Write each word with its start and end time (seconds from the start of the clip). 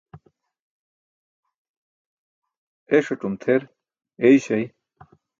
Eṣatum 2.97 3.33
tʰer 3.41 3.61
eyśay. 4.27 4.65